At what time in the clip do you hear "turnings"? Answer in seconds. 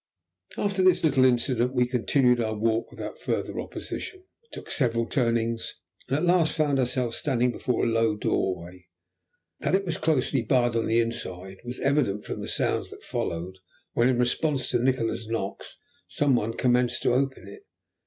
5.05-5.75